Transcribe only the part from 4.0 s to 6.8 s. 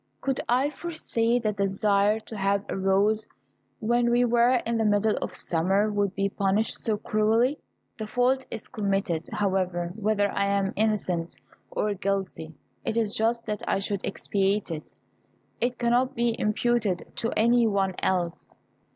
we were in the middle of summer would be punished